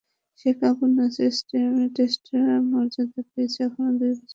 [0.39, 2.23] Sheikh Abu Naser stadium test
[2.69, 4.27] মর্যাদা পেয়েছে এখনো দুই বছর হয়নি।